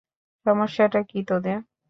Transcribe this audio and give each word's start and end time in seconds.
সমস্যাটা 0.45 0.99
কী 1.09 1.19
তোদের? 1.29 1.57